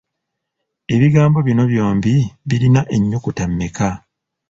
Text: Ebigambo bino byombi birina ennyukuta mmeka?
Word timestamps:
Ebigambo 0.95 1.39
bino 1.47 1.63
byombi 1.71 2.13
birina 2.47 2.81
ennyukuta 2.95 3.43
mmeka? 3.49 3.89